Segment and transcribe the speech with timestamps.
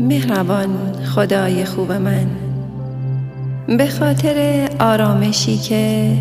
[0.00, 2.26] مهربان خدای خوب من.
[3.76, 6.16] به خاطر آرامشی که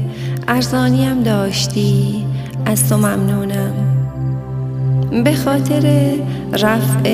[0.47, 2.25] ارزانیم داشتی
[2.65, 3.73] از تو ممنونم.
[5.23, 6.13] به خاطر
[6.53, 7.07] رفع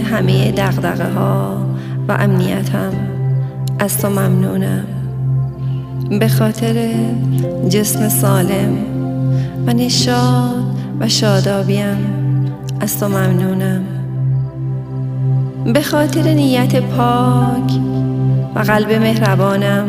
[0.00, 1.66] همه دقدقه ها
[2.08, 2.92] و امنیتم
[3.78, 4.97] از تو ممنونم.
[6.10, 6.90] به خاطر
[7.68, 8.78] جسم سالم
[9.66, 10.64] و نشاد
[11.00, 11.96] و شادابیم.
[12.80, 13.82] از تو ممنونم.
[15.74, 17.80] به خاطر نیت پاک
[18.54, 19.86] و قلب مهربانم.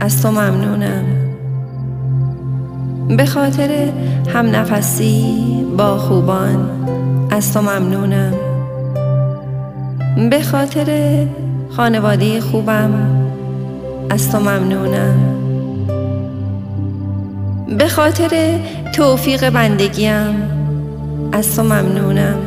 [0.00, 1.04] از تو ممنونم.
[3.16, 3.88] به خاطر
[4.34, 5.34] هم نفسی
[5.78, 6.70] با خوبان
[7.30, 8.32] از تو ممنونم.
[10.30, 11.18] به خاطر
[11.70, 13.21] خانواده خوبم.
[14.12, 15.16] از تو ممنونم.
[17.78, 18.58] به خاطر
[18.94, 20.42] توفیق بندگیم
[21.32, 22.38] از تو ممنونم.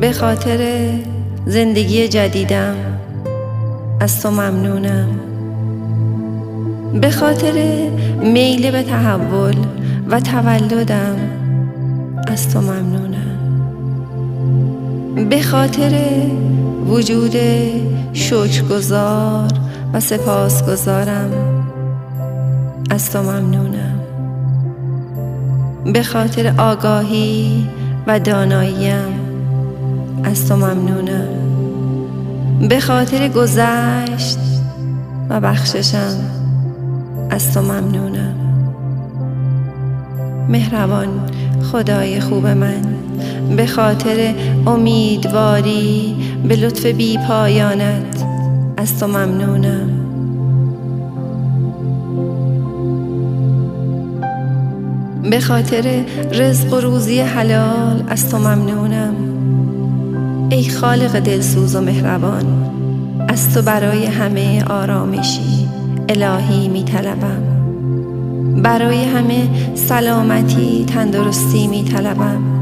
[0.00, 0.88] به خاطر
[1.46, 2.74] زندگی جدیدم
[4.00, 5.08] از تو ممنونم.
[7.00, 7.88] به خاطر
[8.22, 9.56] میل به تحول
[10.10, 11.16] و تولدم
[12.26, 13.38] از تو ممنونم.
[15.28, 15.90] به خاطر
[16.90, 17.36] وجود
[18.12, 19.48] شکرگزار
[19.92, 21.30] و سپاسگزارم.
[22.90, 24.00] از تو ممنونم.
[25.92, 27.66] به خاطر آگاهی
[28.06, 29.20] و داناییم
[30.24, 31.28] از تو ممنونم.
[32.68, 34.38] به خاطر گذشت
[35.28, 36.16] و بخششم
[37.30, 38.34] از تو ممنونم.
[40.48, 41.08] مهربان
[41.72, 42.82] خدای خوب من
[43.56, 44.34] به خاطر
[44.66, 46.16] امیدواری
[46.48, 48.24] به لطف بی پایانت
[48.76, 49.90] از تو ممنونم.
[55.30, 59.14] به خاطر رزق و روزی حلال از تو ممنونم.
[60.50, 62.44] ای خالق دلسوز و مهربان
[63.28, 65.68] از تو برای همه آرامشی
[66.08, 67.42] الهی می طلبم
[68.62, 72.59] برای همه سلامتی تندرستی می طلبم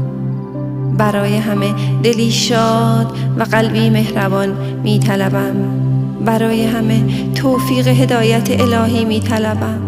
[0.99, 1.73] برای همه
[2.03, 4.49] دلی شاد و قلبی مهربان
[4.83, 5.55] می طلبم
[6.25, 7.03] برای همه
[7.35, 9.81] توفیق هدایت الهی می طلبم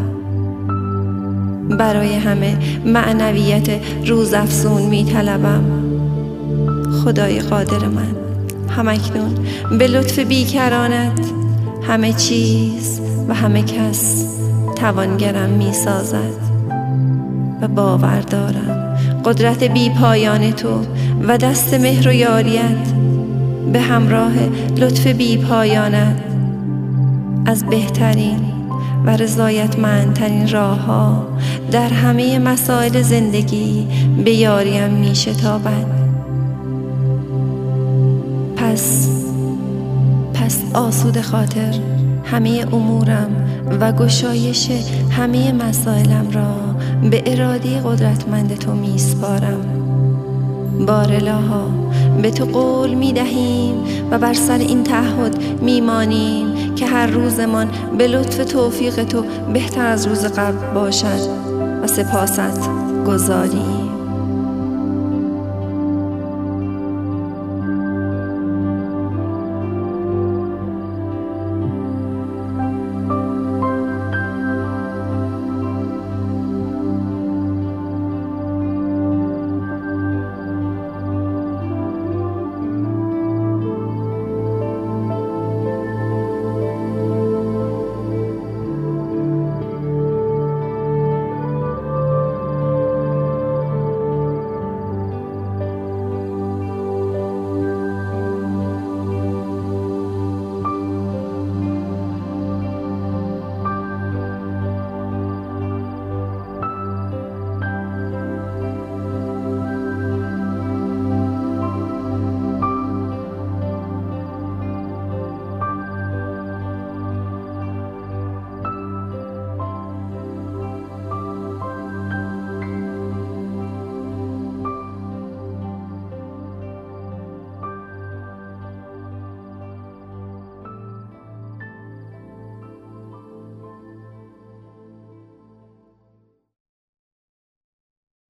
[1.69, 3.69] برای همه معنویت
[4.05, 5.63] روزافزون می طلبم
[7.03, 8.15] خدای قادر من
[8.69, 9.35] همکنون
[9.77, 11.19] به لطف بیکرانت
[11.87, 14.25] همه چیز و همه کس
[14.75, 16.51] توانگرم می سازد
[17.61, 18.90] و باور دارم
[19.25, 20.85] قدرت بی پایان تو
[21.27, 22.93] و دست مهر و یاریت
[23.73, 24.33] به همراه
[24.77, 26.31] لطف بی پایانت.
[27.45, 28.39] از بهترین
[29.05, 31.27] و رضایتمندترین راه ها
[31.71, 33.87] در همه مسائل زندگی
[34.25, 35.85] به یاریم می شتابد
[38.55, 39.09] پس
[40.33, 41.73] پس آسود خاطر
[42.25, 43.29] همه امورم
[43.81, 44.69] و گشایش
[45.11, 46.70] همه مسائلم را
[47.09, 49.81] به اراده قدرتمند تو میسپارم
[50.87, 51.67] بارلاها
[52.21, 53.75] به تو قول می دهیم
[54.11, 59.23] و بر سر این تعهد میمانیم که هر روزمان به لطف توفیق تو
[59.53, 61.29] بهتر از روز قبل باشد
[61.83, 62.69] و سپاست
[63.07, 63.80] گذاریم.